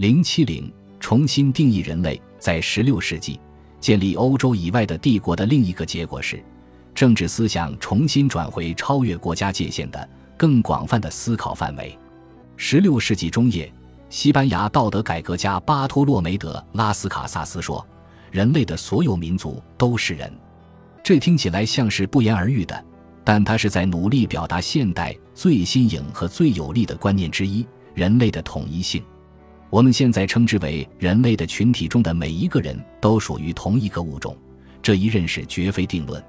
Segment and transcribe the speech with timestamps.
[0.00, 3.38] 零七零重新定义人类，在十六世纪
[3.80, 6.42] 建立欧洲以外的帝国的另一个结果是，
[6.94, 10.08] 政治思想重新转回超越国家界限的
[10.38, 11.98] 更广泛的思考范围。
[12.56, 13.70] 十六世纪中叶，
[14.08, 17.86] 西班牙道德改革家巴托洛梅德·拉斯卡萨斯说
[18.32, 20.32] ：“人类的所有民族都是人。”
[21.04, 22.84] 这听起来像是不言而喻的，
[23.22, 29.04] 但他是在努力表达现代最新颖和最有力的观念之一——人类的统一性。
[29.70, 34.36] 我们现在称之为人类的群体中的每一个人都属于同一个物种，
[34.82, 36.22] 这一认识绝非定论。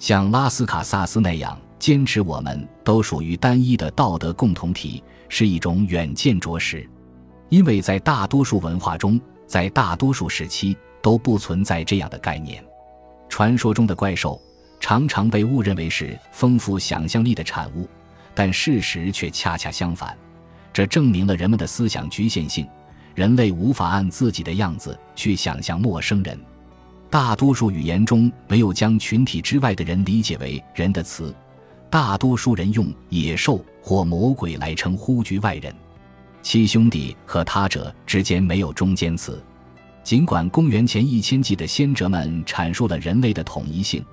[0.00, 6.84] 像拉斯卡萨斯那样坚持我们都属于单一的道德共同体，是一种远见卓识，
[7.50, 12.64] 因为在大多数文化中，在大多数时期都不存在这样的概念。
[13.28, 14.42] 传说中的怪兽
[14.80, 17.88] 常常被误认为是丰富想象力的产物，
[18.34, 20.18] 但事实却恰恰相反。
[20.72, 22.66] 这证明了人们的思想局限性，
[23.14, 26.38] 人类无法按自己的样子去想象陌生人。
[27.10, 31.34] 大多数语言中没有将群体之外的人理解为人的词，
[31.90, 35.74] 大多数人用野兽或魔鬼来称呼局外人。
[36.40, 39.40] 七兄弟和他者之间没有中间词。
[40.02, 44.04] 尽管公元前一千纪的先哲们阐述了人类的统一性，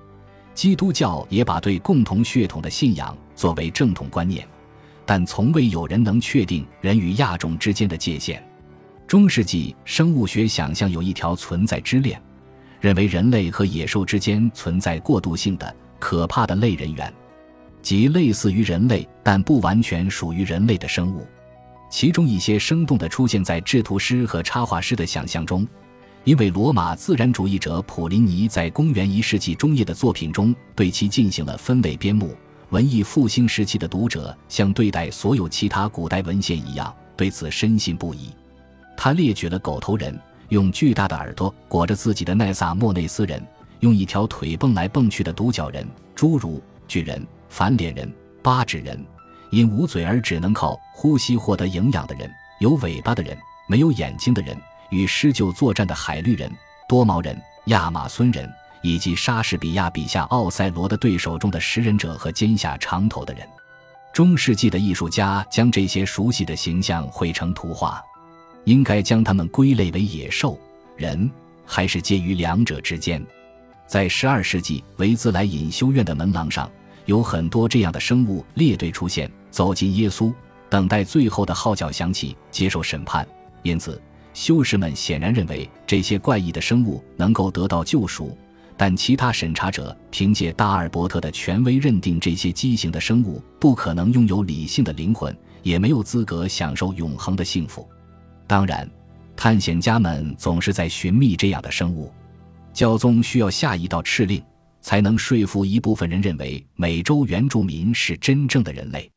[0.54, 4.46] 基督教也把对共同血统的信仰作为正统观念，
[5.04, 8.42] 但从未有人能确定人与亚种之间的界限。
[9.06, 12.22] 中世纪生物学想象有一条存在之链，
[12.80, 17.12] 认为人类和野兽之间存在过渡性的可怕的类人猿，
[17.82, 21.26] 即类似于人类但不完全属于人类的生物。
[21.90, 25.66] 其中一些生动地出现在制图师和插画师的想象中，
[26.22, 32.36] 因为罗马自然主义者普林尼在公元一世纪中叶的作品中对其进行了分类编目。
[32.70, 38.30] 文艺复兴时期的读者像对待所有其他古代文献一样，对此深信不疑。
[38.96, 40.16] 他列举了狗头人、
[40.50, 43.44] 用巨大的耳朵裹着自己的奈萨莫内斯人、
[43.80, 48.12] 用一条腿蹦来蹦去的独角人、侏儒、巨人、反脸人、
[48.42, 49.04] 八指人。
[49.50, 52.30] 因无嘴而只能靠呼吸获得营养的人，
[52.60, 53.36] 有尾巴的人，
[53.68, 54.56] 没有眼睛的人，
[54.90, 56.48] 与狮鹫作战的海绿人、
[56.88, 58.48] 多毛人、亚马孙人，
[58.82, 63.46] 以及莎士比亚笔下奥赛罗的对手中的食人者和尖下长头的人。
[64.12, 68.02] 中世纪的艺术家将这些熟悉的形象绘成图画，
[68.64, 70.58] 应该将它们归类为野兽、
[70.96, 71.30] 人，
[71.64, 73.24] 还是介于两者之间？
[73.86, 76.70] 在十二世纪维兹莱隐修院的门廊上。
[77.06, 80.32] 有很多这样的生物列队出现，走进耶稣，
[80.68, 83.26] 等待最后的号角响起，接受审判。
[83.62, 84.00] 因此，
[84.32, 88.36] 修士们显然认为这些怪异的生物能够得到救赎，
[88.80, 97.86] 但其他审查者凭借大尔伯特的权威认定这些畸形的生物不可能拥有理性的灵魂，也没有资格享受永恒的幸福。
[98.46, 98.90] 当然，
[99.36, 102.10] 探险家们总是在寻觅这样的生物，
[102.72, 104.42] 教宗需要下一道敕令。
[104.80, 109.10] 才能说服一部分人认为美洲原住民是真正的人类，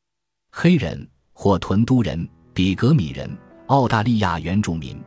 [0.52, 3.34] 黑人或屯都人、比格米人、
[3.68, 5.02] 澳大利亚原住民，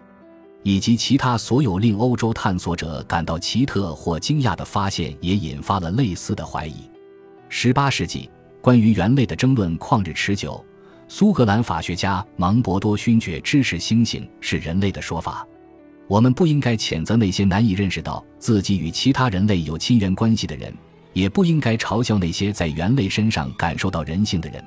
[0.66, 6.90] 以及其他所有令欧洲探索者感到奇特或惊讶的发现，也引发了类似的怀疑。
[7.48, 8.28] 十八世纪，
[8.60, 10.60] 关于猿类的争论旷日持久。
[11.06, 15.46] 苏格兰法学家芒伯多勋爵支持猩猩是人类的说法。
[16.08, 20.74] 我们不应该谴责那些难以认识到自己与其他人类有亲缘关系的人，
[21.12, 24.60] 也不应该嘲笑那些在猿类身上感受到人性的人。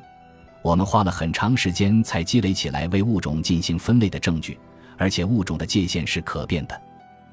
[0.62, 4.58] 我们花了很长时间才积累起来为物种进行分类的证据，
[5.00, 6.80] 而且物种的界限是可变的。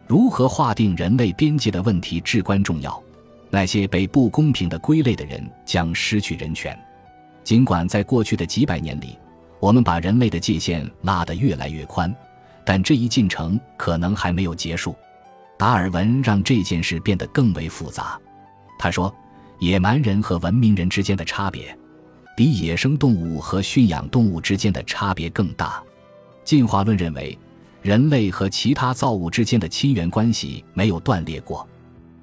[0.06, 3.02] 如何划定人类边界的问题至关重要。
[3.50, 6.76] 那些被不公平的归类的人将失去人权。
[7.44, 9.18] 尽管在过去的几百年里，
[9.60, 12.14] 我们把人类的界限拉得越来越宽。
[12.64, 14.94] 但这一进程可能还没有结束。
[15.56, 18.18] 达尔文让这件事变得更为复杂。
[18.78, 19.14] 他说
[19.58, 21.76] ：“野蛮人和文明人之间的差别，
[22.36, 25.82] 比野生动物和驯养动物之间的差别更大。”
[26.44, 27.38] 进化论认为，
[27.86, 31.64] 人类和其他造物之间的亲缘关系没有断裂过。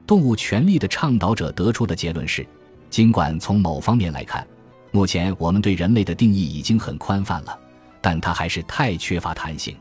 [0.05, 2.45] 动物权利的倡导者得出的结论是：
[2.89, 4.45] 尽管从某方面来看，
[4.91, 7.57] 目前我们对人类的定义已经很宽泛了，
[8.01, 9.73] 但它还是太缺乏弹性。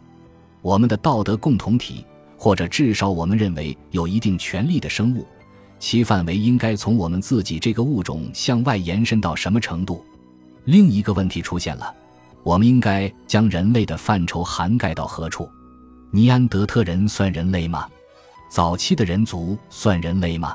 [0.61, 5.27] 我们的道德共同体，或者至少我们认为有一定权利的生物，
[5.81, 10.05] 其范围应该从我们自己这个物种向外延伸到什么程度？
[10.65, 11.93] 另一个问题出现了：
[12.45, 15.51] 我们应该将人类的范畴涵盖到何处？
[16.15, 17.89] 尼安德特人算人类吗？
[18.51, 20.55] 早期的人族算人类吗？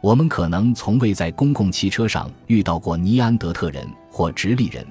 [0.00, 4.84] 我们可能从未在公共汽车上遇到过尼安德特人或直立人，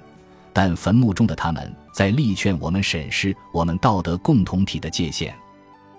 [0.53, 5.35] 但坟墓中的他们在力劝我们审视我们道德共同体的界限。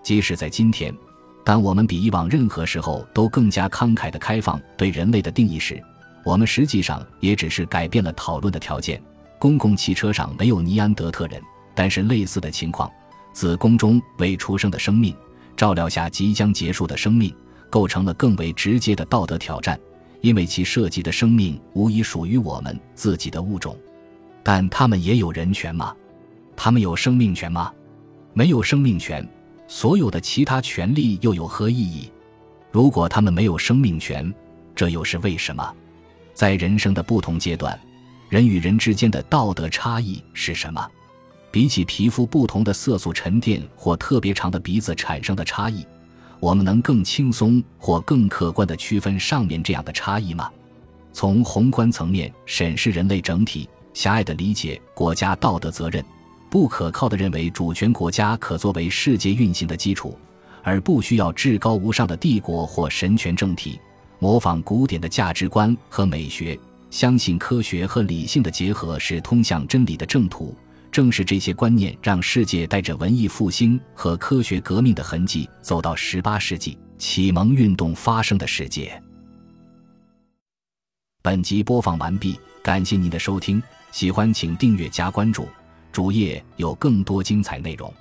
[0.02, 0.96] 即使在今天，
[1.44, 5.78] 当我们比以往任何时候都更加慷慨的开放对人类的定义时，
[6.24, 8.98] 我们实际上也只是改变了讨论的条件。
[9.38, 11.38] 公共汽车上没有尼安德特人，
[11.74, 12.90] 但是类似的情况：
[13.32, 15.14] 子宫中未出生的生命，
[15.56, 17.34] 照料下即将结束的生命，
[17.68, 19.78] 构成了更为直接的道德挑战，
[20.20, 23.76] 因为其涉及的生命无疑属于我们自己的物种。
[24.42, 25.94] 但他们也有人权吗？
[26.56, 27.72] 他们有生命权吗？
[28.32, 29.26] 没有生命权。
[29.68, 32.10] 所有的其他权利又有何意义？
[32.72, 34.34] 如果他们没有生命权，
[34.74, 35.74] 这又是为什么？
[36.34, 37.78] 在人生的不同阶段，
[38.28, 40.84] 人与人之间的道德差异是什么？
[41.50, 45.84] 比起皮肤不同的色素沉淀或特别长的鼻子产生的差异，
[46.38, 50.50] 我们能更轻松或更客观地区分上面这样的差异吗？
[51.12, 56.04] 从宏观层面审视人类整体，狭隘地理解国家道德责任。
[56.48, 60.16] 不可靠的认为，主权国家可作为世界运行的基础，
[60.62, 63.80] 而不需要至高无上的帝国或神权政体。
[64.20, 66.58] 模仿古典的价值观和美学，
[66.90, 70.54] 相信科学和理性的结合是通向真理的正途。
[70.90, 79.00] 正是这些观念，让世界带着文艺复兴和科学革命的痕迹，走到十八世纪启蒙运动发生的世界。
[81.22, 85.46] 本集播放完毕，感谢您的收听，喜欢请订阅加关注。
[85.92, 87.92] 主页有更多精彩内容。